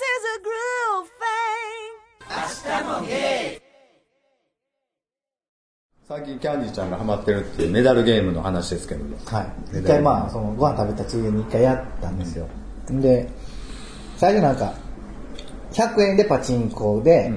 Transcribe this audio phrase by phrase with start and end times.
[0.00, 1.96] a groove thing.
[6.08, 9.16] 最近キャンディーちゃんがハマってるっていうメダルゲームの話ですけども。
[9.24, 9.78] はい。
[9.78, 12.46] 一回まあ、そのご飯食べたついでに一回やったんですよ。
[12.88, 13.28] で、
[14.16, 14.72] 最初なんか、
[15.72, 17.32] 100円でパチンコで、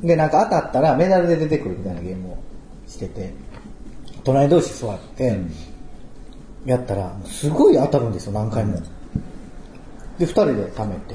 [0.00, 2.38] で、なんか当たったらメダルで出てくるみたいなゲームを
[2.86, 3.34] してて、
[4.24, 5.38] 隣同士座って、
[6.64, 8.80] やったら、すごい当たるんですよ、何回も。
[10.18, 11.14] で、二人で貯めて、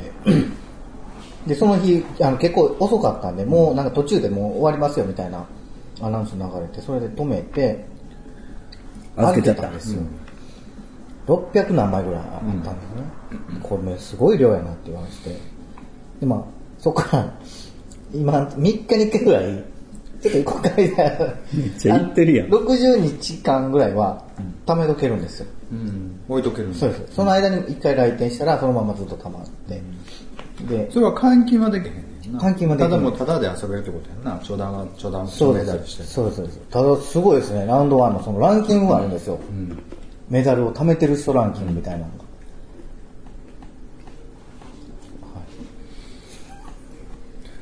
[1.47, 5.45] で、その日、あの結構遅かったんで、もうなんか途中でもう終わりますよみたいな
[6.01, 7.85] アナウンス流れて、それで止めて、
[9.15, 10.01] 預けちゃった預んですよ。
[11.27, 13.59] 600何枚ぐらいあったんですね。
[13.63, 15.39] これすごい量やなって言われて。
[16.19, 16.43] で、まあ、
[16.77, 17.33] そこから、
[18.13, 19.63] 今、3日に1回ぐらい、
[20.21, 21.25] ちょっと行こうかみたいな。
[21.53, 24.23] めっちゃ行ってるやん60日間ぐらいは、
[24.65, 25.47] 貯めとけるんですよ。
[25.71, 26.19] うん。
[26.27, 27.15] 置いとけるんだそうです。
[27.15, 29.81] その間に1回来店したら、そのままずっと溜まって。
[30.63, 32.39] で、それは換金はできへんねんな。
[32.39, 34.31] 換金はできへんただもうただで遊べるってことやんな。
[34.39, 36.03] 初段は、初段、そうメダルして。
[36.03, 36.59] そうですそうです。
[36.69, 39.39] ただすごいですね、ラウンド1のそのランキングがあるんですよ。
[40.29, 42.25] メダルを貯めてる人ランキングみたいなのが。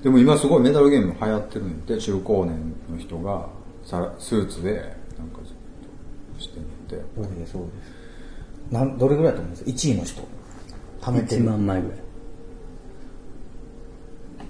[0.02, 3.47] でも今すごいメダルゲーム流行ってるんで、中高年の人が
[3.86, 4.73] さスーツで
[5.17, 5.55] なんかずっ
[6.36, 7.02] としてみて。
[7.16, 7.67] そうです、そうで
[8.69, 8.73] す。
[8.73, 9.64] なんどれぐらいだと思うんです？
[9.64, 10.21] か ?1 位の人。
[11.02, 11.45] 貯めて1る。
[11.45, 11.97] 万枚ぐらい。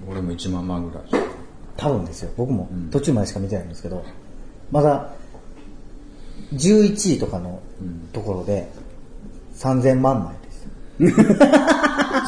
[0.10, 1.24] 俺も1万万ぐらい。
[1.78, 2.32] 多分ですよ。
[2.38, 4.04] 僕も途中までしか見てないんですけど、
[4.72, 5.10] まだ
[6.54, 7.60] 11位とかの
[8.12, 8.70] ところで
[9.56, 10.36] 3000万枚
[11.00, 11.22] です。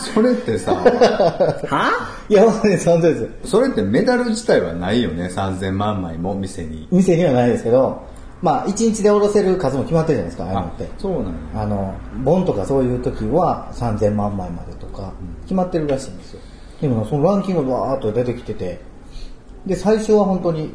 [0.14, 0.84] それってさ、
[2.28, 3.50] いや、本当に3000です。
[3.52, 5.28] それってメダル自体はないよね。
[5.28, 6.88] 3000万枚も店に。
[6.92, 8.02] 店にはないですけど、
[8.42, 10.90] まあ、1日で下ろせる数も決まってるじゃないですか、ああいうのって。
[10.98, 11.30] そうなんや。
[11.56, 16.35] あの、ボンとかそういう時は3000万枚までとか、決まってるらしいんですよ。
[16.82, 18.80] でもそのランキングがわーっと出てきてて、
[19.66, 20.74] で、最初は本当に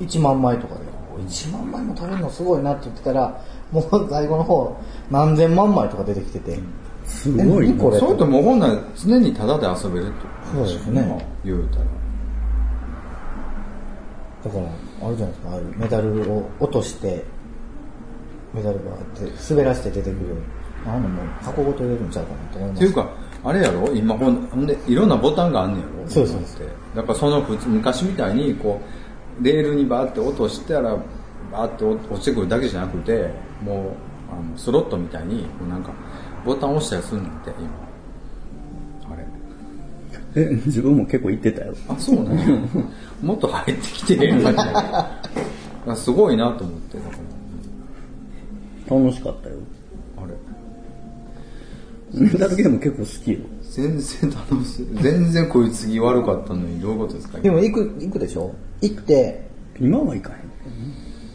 [0.00, 0.80] 1万枚とかで、
[1.22, 3.40] 1万枚も食べるのすごいなって言ってたら、
[3.70, 4.76] もう最後の方、
[5.10, 6.58] 何千万枚とか出てきてて、
[7.06, 7.98] すごいなえ何これ？
[7.98, 10.14] それともうほんなら常にタダで遊べるって
[10.52, 11.26] そうですね。
[11.44, 11.84] 言うたら。
[14.44, 17.24] だから、あるじゃないですか、ああいうメダルを落として、
[18.52, 20.36] メダルがあって、滑らして出てくる
[20.86, 22.78] あのもう箱ごと入れるんちゃうかなと思います。
[22.78, 23.08] っていうか、
[23.44, 23.92] あれやろ？
[23.94, 26.08] 今ほんほんで、いろんなボタンがあんねやろ？
[26.08, 28.80] そうそうです今ってだからその普通、昔みたいに、こ
[29.40, 30.96] う、レールにバーって落としたら、
[31.52, 33.30] バーって落ちてくるだけじゃなくて、
[33.62, 33.88] も
[34.30, 35.92] う、あのスロットみたいに、こうなんか、
[36.44, 37.50] ボタン押したりするんだって、
[39.06, 39.14] 今。
[39.14, 40.42] あれ。
[40.42, 41.74] え、自分も結構行ってたよ。
[41.88, 42.46] あ、そうなんや。
[43.22, 45.20] もっと入ってきてるやんか。
[45.96, 47.10] すごいなと思って、だか
[48.88, 48.96] ら。
[48.96, 49.56] 楽しかったよ。
[50.16, 50.34] あれ。
[52.14, 53.38] メダルゲーム結構好きよ。
[53.70, 54.86] 全然楽しい。
[55.02, 57.38] 全然こいつ次悪かったのにどういうことですか？
[57.40, 58.54] でも行く、行くでしょ？
[58.80, 59.48] 行って、
[59.80, 60.38] 今は行かへん。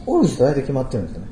[0.06, 1.28] おる人大体決まってるんですよね。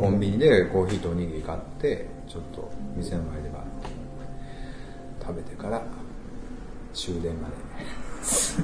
[0.00, 3.88] コンビニでコーヒーとおにぎり買って、ちょっと店の前でバーって
[5.22, 5.82] 食べてから
[6.92, 7.48] 終電ま
[8.22, 8.60] す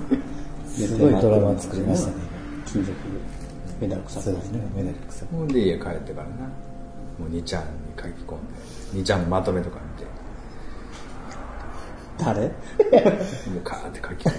[0.99, 2.15] ごいドラマ作りましたね。
[2.67, 2.93] 金属
[3.81, 5.27] メダル臭くそうですね、メダル臭で。
[5.31, 6.35] ほんで家帰ってからな、
[7.19, 8.17] もう2ちゃんに書き込んで、
[8.95, 9.81] 2ちゃんのまとめとか
[12.19, 13.13] 誰見て、で
[13.63, 14.33] カーって書き込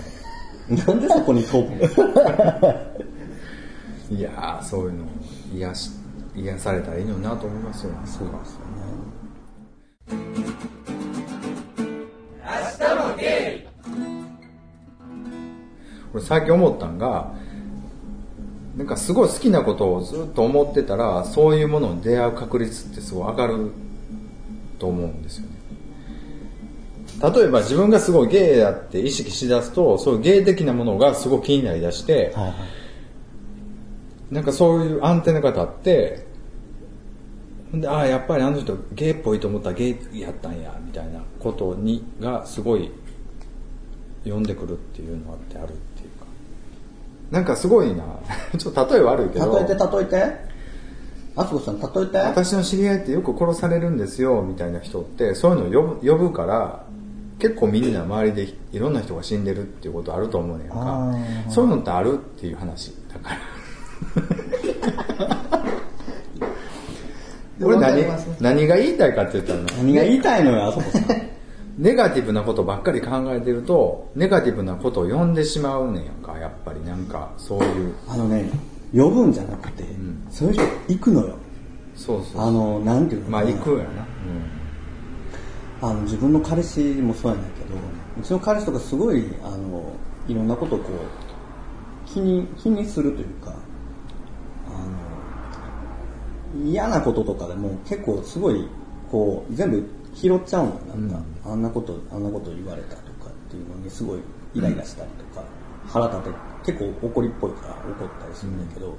[0.74, 1.76] んなんでそこに飛ぶ。
[4.10, 5.06] いやー、そういうの
[5.54, 5.92] 癒し、
[6.36, 7.92] 癒されたらいいのになと思いますよ。
[8.06, 8.62] そうですよ
[16.12, 17.34] これ最近思ったんが、
[18.76, 23.72] なんかすごい好きなことをずっと思ってたら、そういうものに出会う確率ってすごい上がる
[24.80, 25.58] と思うんですよね。
[27.22, 32.56] 例えば自分がすごいゲイだって意識しだすと、そういうゲイ的なものがすごい気になりだして、はいはい。
[34.32, 36.28] なんかそういうアンテナが立って、
[37.74, 42.92] で、ああ、やっぱりあの人ゲイっぽいと思ったらゲイやったんや、みたいなことに、がすごい、
[44.24, 46.26] 読んでくるっていうのがあってあるっていうか。
[47.32, 48.04] なんかすごいな、
[48.58, 50.57] ちょっと例え悪いけど、例えて例えて
[51.38, 56.84] あつこさん例えて私の知り合いってよく殺されるんですよ、みたいな人って、そういうのを呼ぶ呼ぶから、
[57.38, 61.52] 結構みんな周りでいろんな人が死んでるっていうことあると思うねんあかー。
[61.52, 62.92] そういうのってあるっていう話。
[63.14, 63.38] だから。
[67.66, 68.04] 俺何？
[68.40, 71.04] 何が言いたいかって言ったらな何が言いたいのよ、あそこさん。
[71.78, 77.94] ネガティブなことばっかり考えてると、ネガティブなことを呼んでしまうねんやんか、やっぱりなんか、そういう。
[78.08, 78.50] あのね、
[78.94, 79.84] 呼ぶんじゃなくて、
[80.30, 81.36] そういう人行くのよ。
[81.96, 82.42] そうそう。
[82.42, 84.06] あの、なんていうのまあ行くやな。
[85.82, 87.76] あの自分の彼氏もそうやねんけど
[88.20, 89.94] うちの彼氏とかすごいあの
[90.28, 93.54] いろんなことをこう気に気にするというか
[94.68, 94.72] あ
[96.58, 98.68] の嫌なこととかでも結構すごい
[99.12, 104.20] こう全部拾っちゃうのよなんか、あんなことあんなこと言われたとかっていうのにすごい
[104.56, 105.46] イライラしたりとか、
[105.88, 106.30] 腹立て
[106.68, 108.96] 結構怒りっぽいから怒ったりするんだけど、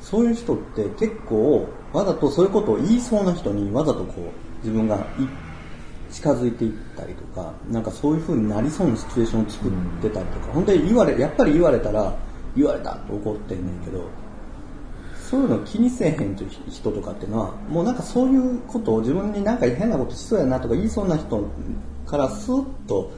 [0.00, 5.00] そういう人って結構わざとそういうことを言いそうな人にわざとこう自分がい
[6.10, 12.16] 近づいていったりとかなんかそういう風になりそうなシチュエーションを作ってたりとか、本当に言われやっぱり言われたら
[12.56, 14.08] 言われたって怒ってんねんけど
[15.30, 21.50] そういうの気にせえへんという人とかっていうのはもうなんかそういうことを自分になんか変なことしそうやなとか言いそうな人
[22.06, 23.10] からスーッと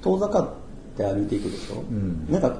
[0.00, 2.30] 遠ざかって歩いていくでしょ、ん。
[2.30, 2.56] なんか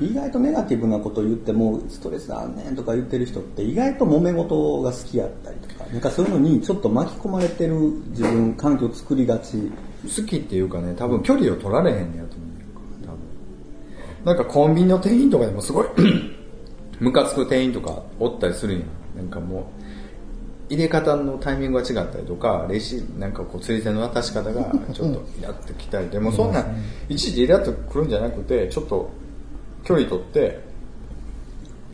[0.00, 7.74] 意外とネガティブなことを言ってもストレスあんねんとか言ってる人って意外と揉め事が好きやったりとかなんかそういうのにちょっと巻き込まれてる
[8.08, 9.70] 自分環境を作りがち。
[10.02, 12.48] 好きっていうかね多分距離を取られへんねやと思う
[13.04, 13.18] 多分。
[14.24, 15.88] なんかコンビニの店員とかでもすごい
[16.98, 18.80] ムカつく店員とかおったりするん。
[18.80, 18.86] や
[19.16, 19.62] なんかもう
[20.72, 26.08] 入れ方のタイミングが違ったりとかレシなんかこう釣り銭の渡し方がちょっとイラってきたり。
[26.08, 26.64] でもそんな
[27.08, 29.10] 一時イラっとくるんじゃなくてちょっと
[29.84, 30.60] 距離取って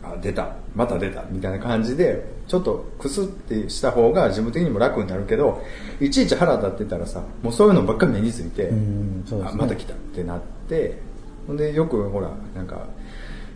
[0.02, 5.62] あ出たまた出たみたいな感じでちょっとクスってした方が自分的にも楽になるけど
[6.00, 9.26] いちいち腹立ってたらさもうそういうのばっかり目について、うんね。
[9.44, 10.98] あまた来たってなって
[11.46, 12.86] ほんでよくほらなんか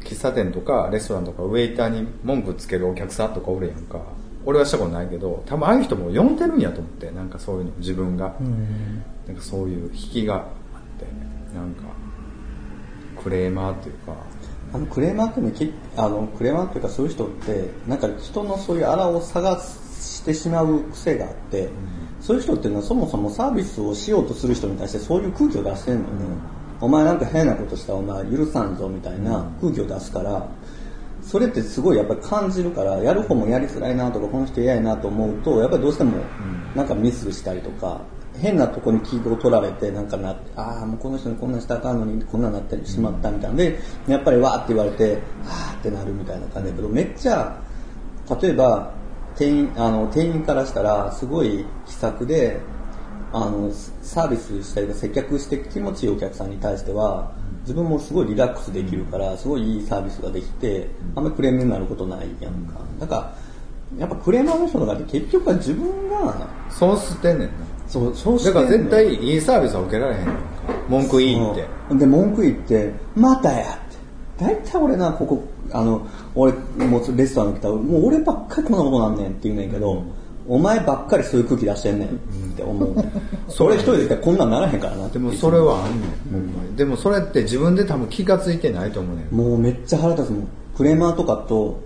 [0.04, 4.00] 喫茶店とかレストランとかウェイターに文句つけるお客さんとかおるやんか。
[4.46, 9.04] 俺はしたことないけど多分ああいう人も呼んでるんやと思ってなんかそういうの自分が、うん。
[9.26, 10.42] なんかそういう引きがあっ
[10.98, 11.04] て
[11.54, 11.82] なんか
[13.22, 14.14] クレーマーっていうか。
[14.72, 21.68] あのクレーマーってねけあのクレーマーっていうかそういう人ってなんか人のそういうあらを探してしまう癖があって、
[22.20, 26.06] そういう人っていうのはそもそもサービスをしようとする人に対してそういう空気を出してんのね、
[26.80, 30.48] お前なんか変なことしたらお前許さんぞみたいな空気を出すから、
[31.22, 36.18] それってすごいやっぱり感じるからやる方もやりづらいなとかこの人嫌やなと思うとやっぱりどうしても
[36.76, 38.00] なんかミスしたりとか
[38.38, 43.56] 変なとこに気を取られてなんかなってああもうこの人にこんなしたらあかんのにこんなになってしまったみたいな。
[43.56, 47.60] でやっぱりわーって言われてあーってなるみたいな感じだけどめっちゃ
[48.40, 48.92] 例えば
[49.36, 52.60] 店員あの店員からしたらすごい気さくで
[53.32, 53.70] あの
[54.02, 62.80] サービスしたり接客して気持ちいいお客さんに対しては自分もすごいリラックスできるからすごいいいサービスができてあんまりクレームになることないやんか。
[62.98, 63.34] だから
[63.98, 67.54] やっぱクレーマーの人とかって結局は自分がそうしてんねんな。
[67.90, 70.28] そうそうしてだから絶対いいサービスは受けられへん
[70.88, 71.66] 文句いいって。
[71.94, 74.44] で文句言って「またや」って。
[74.44, 75.42] 大体俺なここ
[75.72, 80.02] あの俺もうレストランに来たらもう俺ばっかりこんなことなんねんって言うねんけど、
[80.48, 82.10] お前ばっかりそういう空気出してんねんっ
[82.56, 83.04] て思う、
[83.48, 86.10] それ一人で来たらこんなんならへんからなでもそれはあんねん。
[86.32, 86.76] ほん。
[86.76, 89.34] でもそれって自分で多分気がついてないと思うねん。
[89.34, 90.48] もうめっちゃ腹立つもん。
[90.76, 91.80] クレーマーとかと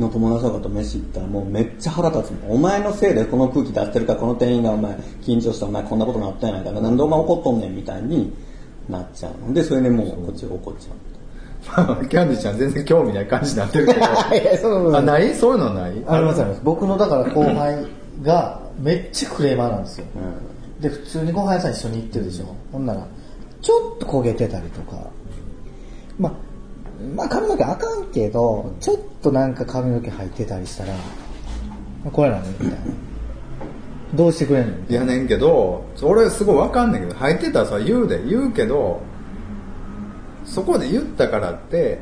[0.00, 4.92] の友達とかと飯行ったらもうめっちゃ腹立つもんお前のせいでこの空気出してるからこの店員がお前
[5.22, 8.32] 緊張してお前こんなことなったんやないからなんでお前怒っとんねんみたいに
[8.88, 10.96] なっちゃうのでそれでもうこっちが怒っちゃう
[11.86, 14.00] まあキャンディーちゃん全然興味ない感じになってるけど
[14.62, 15.34] そう あない？
[15.34, 15.92] そういうのない？
[16.06, 16.60] ありますあります。
[16.64, 17.86] 僕のだから後輩
[18.22, 20.06] がめっちゃクレーマーなんですよ。
[20.80, 22.46] で、普通にご飯屋さん一緒に行ってるでしょ。
[22.72, 23.06] ほんなら、
[23.60, 24.96] ちょっと焦げてたりとか。
[26.18, 26.32] まあ、
[27.14, 30.94] まあ髪の毛あかんけど、ちょっとなんか髪の毛入ってたりしたら、
[32.12, 32.76] これなのみたいな。
[34.14, 34.74] どうしてくれんの？
[34.88, 38.24] いやねんけど俺すごいわかんねんけど入ってたらさ言うで。
[38.24, 39.00] 言うけど
[40.44, 42.00] そこで言ったからって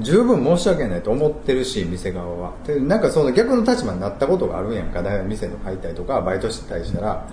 [0.00, 2.52] 十分申し訳ないと思ってるし店側は。
[2.66, 5.02] でなんかその逆の立場になったことがあるんやんか。
[5.02, 7.26] だから店の入ったりとかバイトしてたりしたら。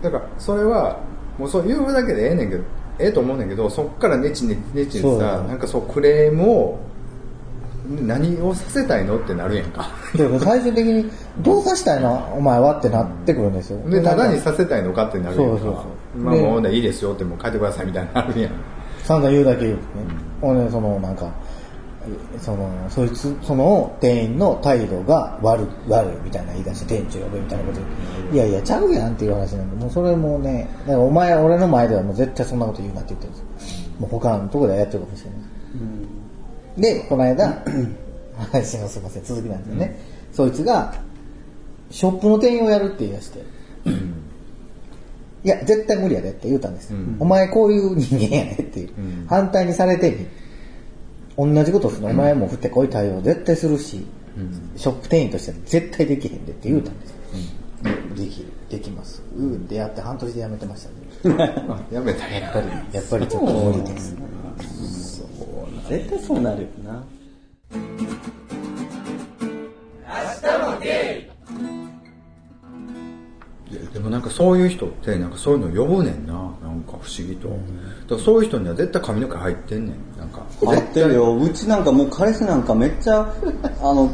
[0.00, 1.00] だからそれは
[1.38, 2.62] もうそう言うだけでええねんけど
[3.00, 5.08] ええと思うねんけどそっからネチネチネチさ
[5.48, 6.78] なんかそうクレームを
[8.06, 10.18] 何をさせたいのってなるやんかな。
[10.18, 13.90] でも最終的に、どうさしたいのお前はってなってくるんですよ。
[13.90, 15.60] で、ただにさせたいのかってなるやんか。
[15.60, 18.52] そうそうそうまあでもうねいいですよってもう帰ってくださいみたいになるやん。
[19.02, 20.04] 散々言うだけ言うてね。
[20.40, 21.32] ほんで、その、なんか、
[22.40, 33.90] その、そいつ、その店員の態度が悪い、悪いみたいな言い出して、店長呼べみたいなこと言ういやいや、ちゃうやんっていう話なんで、もうそれもね、お前、俺の前ではもう絶対そんなこと言うなって言ってるんですよ。
[34.00, 35.40] もう他のところではやってるかもしれない。
[36.80, 37.64] で、この間、
[38.52, 39.98] 話のすいません、続きなんですよね。
[40.32, 40.94] そいつが、
[41.90, 43.40] ショップの店員をやるって言い出して、
[45.42, 46.98] いや、絶対無理やでって言うたんですよ。
[46.98, 48.90] うんお前こういう人間やねっていう。
[48.98, 50.26] うん反対にされてみ。
[51.46, 54.04] 同じことするの、お前も振ってこい対応絶対するし、
[54.76, 57.16] ショップ店員としては絶対できへんでって言うたんですよ。
[58.14, 59.54] できるできますうん。
[59.54, 60.86] ってやって半年でやめてまし
[61.24, 62.30] たねあやめたん。
[62.30, 64.16] ややっぱりやっぱりちょっと無理です
[65.88, 67.02] 絶対そうなるよな。
[73.70, 74.22] いやでもなん。
[74.22, 75.30] かそういう人ってなん。
[75.30, 76.26] かそういうの呼ぶねん。
[76.26, 76.82] ななん。
[76.82, 79.86] か不思議と、だからそういう人には絶対髪の毛入ってん。
[79.86, 79.94] ねん
[80.30, 81.36] か入ってるよ。
[81.36, 83.32] うちなんかもう彼氏なんかめっちゃ、
[83.82, 84.10] あの、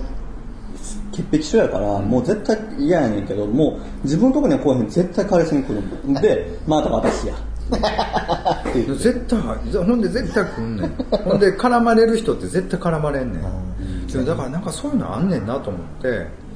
[1.13, 4.89] 潔癖症やから、もう絶対嫌やねんけど、もう自分のとこには来おへん。
[4.89, 5.81] 絶対彼氏に来る。
[6.11, 7.35] んで、 また私や。
[7.35, 10.91] っていう絶対ほんで絶対来んねん。
[11.11, 14.07] ほんで絡まれる人って絶対絡まれんねん。
[14.07, 16.47] でもだからなんかそういうのあんねんなと思って。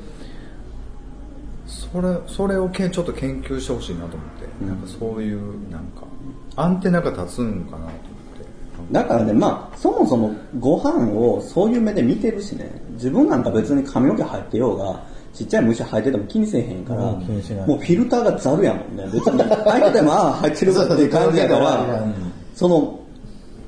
[1.93, 6.03] それそれをけちょっと研究してほしいなと思って、なんかそういうなんか
[6.57, 7.93] アンテナが立つんかなと
[8.91, 15.01] だからね、まあ、そもそもご飯をそういう目で見てるしね、自分なんか別に髪の毛入ってようが、
[15.33, 19.05] ちっちゃい虫生えてても気にせえへんから、うん気にしないもうフィルターがザルやもんね。
[19.13, 22.15] 別にてても、ああ、入ってるっていう感じやかそうそうらそう、
[22.55, 23.01] その、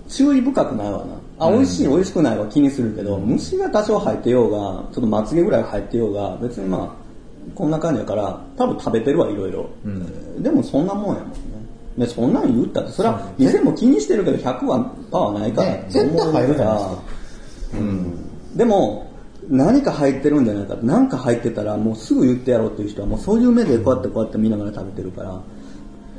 [0.09, 0.99] 注意深くないわ
[1.39, 1.47] な。
[1.47, 7.03] あ、美味しい、美味しくないは気にするけど、虫が多少入ってようが、ちょっとまつげぐらい入ってようが、別にまあ、
[7.55, 9.69] こんな感じやから、多分食べてるわ、いろいろ。
[10.39, 11.52] でもそんなもんやもんね。
[11.97, 14.81] で、そんなん言ったって、それは店も気にしてるけど100は
[15.11, 17.03] パーはないからね絶対入るじゃないですか
[17.75, 18.57] うん。
[18.57, 19.13] でも、
[19.49, 20.77] 何か入ってるんじゃないか。
[20.83, 25.43] 何か入ってたらもうすぐ言ってやろうっていう人はもうそういう目でこうやってこうやって見ながら食べてるから、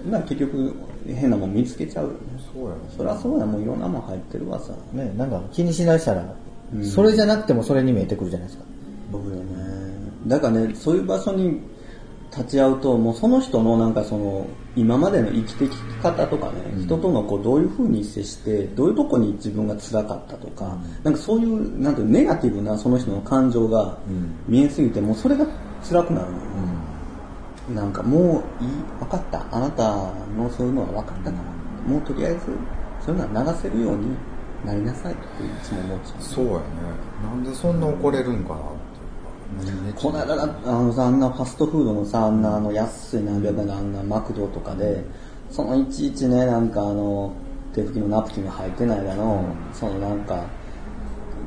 [0.09, 0.73] まあ結局
[1.07, 2.17] 変なもん見つけちゃうよね。
[2.53, 4.73] そうやろそりゃそうや、もういろんなもん入ってるわさ。
[4.91, 6.35] ねなんか気にしだしたら、
[6.83, 8.65] それじゃなくてもそれに見えてくるじゃないですか
[9.11, 9.43] 僕よね。
[10.27, 11.61] だからね、そういう場所に
[12.35, 23.97] 立ち会うと、もうその人のなんかその、今までの生きてき方とかね、人とのこうどういう風に接して、どういうとこに自分が辛かったとか、なんかそういう、なんていうのネガティブなその人の感情が
[24.47, 25.45] 見えすぎて、もうそれが
[25.87, 26.43] 辛くなるのよ。
[27.75, 29.45] なんかもういい、分かった。
[29.51, 31.91] あなたのそういうのは分かったから。
[31.91, 32.39] もうとりあえず、
[33.05, 34.15] そういうのは流せるように
[34.65, 35.25] なりなさいってい
[35.61, 36.23] つも思っちゃう。
[36.23, 36.57] そうやね
[37.23, 38.61] なんでそんな怒れるんかな
[39.95, 45.03] この間だあのさあんなファストフードのさあんなあの安い何百円のあんなマクドとかで
[45.49, 47.33] そのいちいちねなんかあの
[47.73, 49.43] 手拭きのナプキンが入ってないだの、
[49.73, 50.45] そのなんか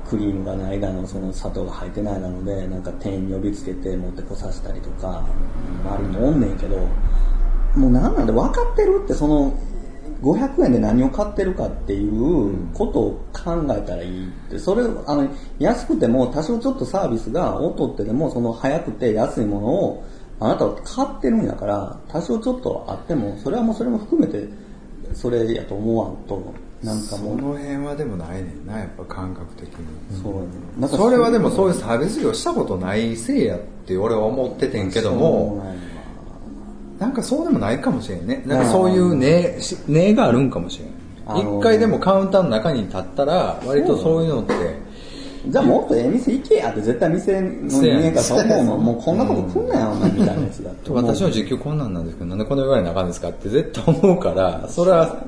[0.09, 5.25] クリームがないだのその砂糖が入ってないだのでなんか店員呼びつけて持ってこさせたりとか
[5.85, 6.79] 周りにおんねんけど
[7.75, 9.53] もうなんなんで分かってるってその
[10.23, 20.05] 500円で何を買ってるかっていうことを考えたらいいって、それを、あの、安くても多少ちょっとサービスが劣ってでも、その早くて安いものを
[20.41, 24.49] あなたは買ってるんやから、多少ちょっとあっても、それはもうそれも含めて、
[25.15, 26.43] それやと思わんと、
[26.83, 29.75] なんかそもう、の辺はでもないねんなやっぱ感覚的に。
[30.23, 30.47] そうやね
[30.79, 30.91] なん。
[30.91, 35.65] かそれはでもそういうサービス業したことないせいやって俺は思っててんけども
[36.99, 38.43] なんかそうでもないかもしれんね。
[38.47, 40.87] なんかそういうねしねがあるんかもしれ
[41.27, 44.55] あのん一回でもカウンターの中に立ったら割とそういうのって
[45.49, 50.75] じゃあもっとええ店行けやって絶対店の人間からそう思うの、もうこんなこと来んなよ、お前みたいなやつだっ。
[50.89, 55.25] 私の時給こんなんなんですけどなんでこんな言われなあかんですかって絶対思うからそれは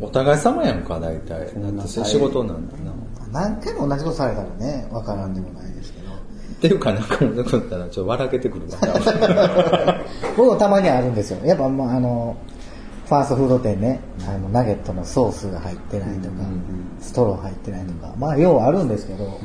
[0.00, 1.28] お互い様やんか大体。
[1.28, 1.44] だ。
[1.44, 1.46] っ
[1.82, 2.92] て仕事なんだな。
[3.32, 6.12] 何回も同じことされたらね分からんでもないですけど。
[6.12, 6.16] っ
[6.60, 8.78] ていうかなんかもなかったらちょっと笑けてくるわ
[10.38, 11.44] 僕もたまにあるんですよ。
[11.44, 12.36] やっぱまああの
[13.06, 13.98] ファーストフード店ね。
[14.24, 16.34] あのナゲットのソースが入ってないとか、
[17.00, 18.14] ストロー入ってないとか。
[18.16, 19.40] まあ要はあるんですけど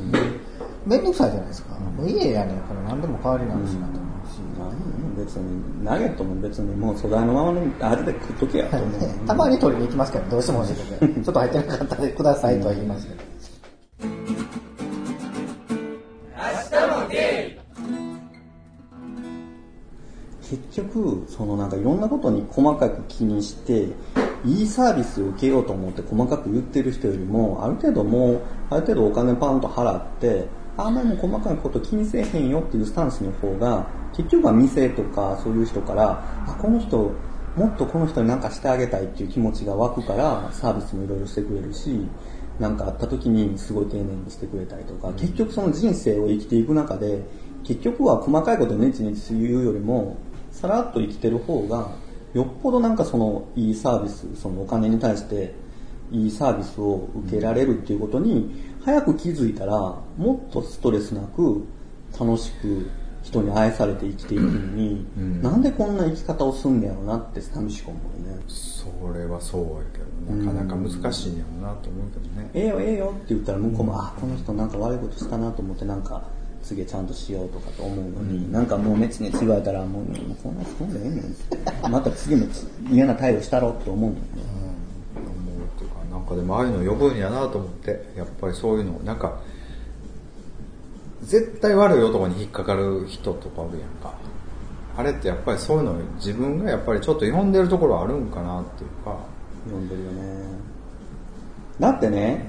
[0.86, 2.58] 面倒くさいじゃないですか、もう家やねん。
[2.58, 4.70] から何でも代わりなんしなと思うし、まあ
[5.18, 8.90] 別に、ナゲットも別にもう素材のままのあれで食っとけやと思う。
[9.00, 13.33] ね たまに取りに行きますけどどうしても欲しいのでちょっと入ってなかったらくださいとは言いますけど
[20.53, 23.88] 結局、そのなんかいろんなことに細かく気にして、
[24.45, 37.12] いいサービスを受けようと思って細かく言ってる人よりも、ある程度もう、ある程度お金パンと払って、あんまりもう細かいこと気にせえへんよっていうスタンスの方が、結局は店とかそういう人から、あ、この人、
[37.55, 42.07] もっとこの人に何かしてあげたいっていう気持ちが湧くから、サービスもいろいろしてくれるし、
[42.60, 47.24] なんかあった時にすごい丁寧にしてくれたりとか、結局その人生を生きていく中で、
[47.63, 50.17] 結局は細かいことをネチネチ言うよりも、
[50.53, 51.91] さらっと生きてる方が、
[52.33, 55.53] よっぽどなんかそのいいサービス、そのお金に対して
[56.12, 58.50] いいサービスを受けられるっていうことに、
[58.86, 61.65] 早く気づいたら、もっとストレスなく、
[62.17, 62.89] 楽しく
[63.24, 65.05] 人に愛されて生きていくのに、
[65.41, 68.38] なんでこんな生き方をすんねやろなって寂しく思うね。
[68.48, 72.50] それはそうやけどなかなか難しいんやろなと思うけどね。
[72.53, 76.24] ええよええよって言ったら向こうも、あ、この人なんか悪いことしたなと思ってなんか
[76.63, 81.89] 次ちゃんとしようとかと思うのに、なんかもう熱熱言われたらもうもうこんなそんでええねんって。
[81.89, 82.48] また次も
[82.89, 84.32] 嫌な態度したろって思うんだよね
[85.15, 89.41] 思うっていうかなんかでもああいうの呼ぶんやなと思ってやっぱりそういうのなんか
[91.24, 94.13] 絶対悪い男に引っかかる人とかおるやんか。
[94.96, 99.17] あれってやっぱりそういうの自分がやっぱりちょっと読んでるところあるんかなっていうか。
[99.65, 100.43] 読んでるよね。
[101.79, 102.46] だってね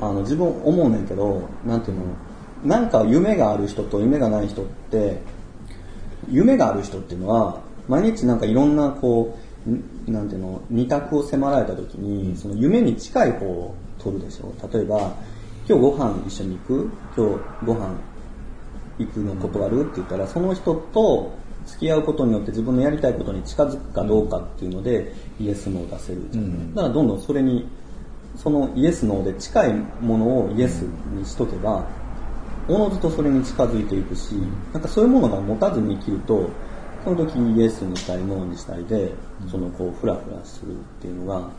[0.00, 2.04] あの自分思うねんけどなんていうの？
[2.64, 5.18] なんか夢がある人と夢がない人って
[6.30, 9.38] 夢がある人っていうのは毎日なんかいろんなこ
[10.06, 15.14] うなんていうの二択を迫られた時にその夢に近い方を取るでしょ例えば
[15.66, 16.90] 今日ご飯一緒に行く？
[17.16, 17.94] 今日ご飯
[18.98, 21.32] 行くの断るって言ったらその人と
[21.66, 26.74] 付き合うことによって自分のやりたいことに近づくかどうかっていうのでイエスノー出せるじゃん、うん。
[26.74, 27.66] だからどんどんそれに
[28.36, 31.86] そのイエスノーで近いものをイエスにしとけば
[32.68, 34.32] おのずとそれに近づいていくし
[34.72, 36.50] なんかそういうものが持たずに生きると
[37.04, 39.12] その時イエスにしたりノーにしたりで
[39.50, 41.50] そのこうフラフラするっていうのが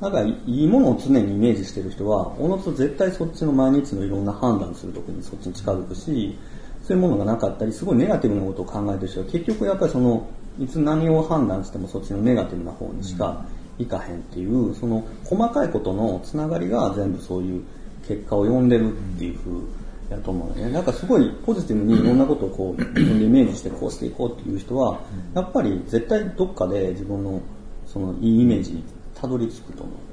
[0.00, 6.38] なんかいいものを常にイメージしてる人はおのずと絶対そっちの毎日のいろんな判断する時にそっちに近づくし
[6.82, 10.26] そういうものがなかったりすごいネガティブなことを考えてる人は結局やっぱりその
[10.58, 13.44] いつ何を判断してもそっちのネガティブな方にしか
[13.78, 17.64] いかへんっていうその細かいことのつながりが全部そういう
[18.06, 19.79] 結果を呼んでるっていう風
[20.10, 20.70] やと思うね。
[20.70, 25.00] なんかすごいポジティブにいろんなことをこう自分でイメージしてこうしていこうっていう人は
[25.34, 27.40] やっぱり絶対どっかで自分の
[27.86, 30.10] そのいいイメージにたどり着くと思う。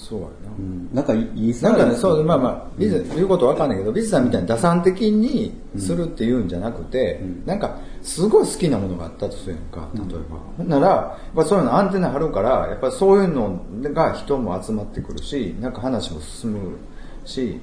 [0.00, 0.32] そうやな。
[0.58, 7.42] うん、なんかいいなんかね、そう、まあまあ、ビズ、言うことわかんないけど、ビズさんみたいに打算的にするっていうんじゃなくて、うん。
[7.44, 10.38] なんか、すごい好きなものがあったとするやんか、例えば。
[10.56, 13.60] ほんなら、やっぱそういうのアンテナ張るから、やっぱそういうの
[13.92, 16.78] が人も集まってくるし、なんか話も進む
[17.26, 17.60] し、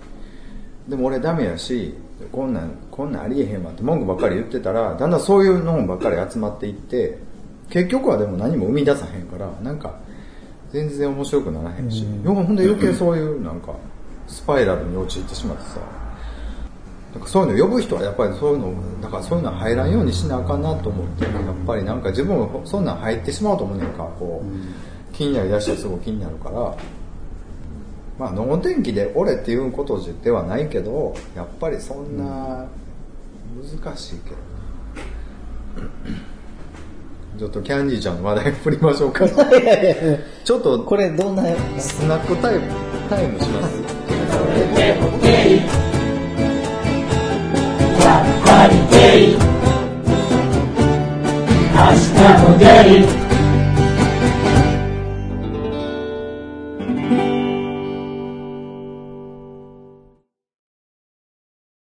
[0.88, 1.94] でも俺ダメやし、
[2.32, 7.18] こんなん、こんなんありえへんわって文句ばっかり言ってたら、だんだんそういうのばっかり集まっていって、
[7.70, 9.94] 結局はでも何も生み出さへんから、なんか、
[10.72, 13.74] 全然面白くならへんし、よほんで余計そういうなんか、
[14.28, 15.80] スパイラルに陥ってしまってさ、
[17.14, 21.34] なんかそういうの呼ぶ人はやっぱりそういうの、だからそういうの入らんようにしなあかんなと思って、やっ
[21.66, 26.76] ぱりなんか自分もそんなん入ってしまうと思うねんか、こう、気になりだしたらすごい気になるから、
[28.18, 32.66] まあ、能天気で俺っていうことではないけど、やっぱりそんな
[33.84, 34.36] 難しいけど
[35.86, 35.90] な。
[37.38, 39.26] ちょっとキャンディーちゃんの話題振りましょうか。
[39.30, 40.18] いやいやいや。
[40.44, 41.44] ちょっとこれどんな？
[41.78, 42.62] スナックタイム、
[43.10, 43.76] タイムします。
[51.78, 52.66] 明日もゲ
[53.24, 53.27] イ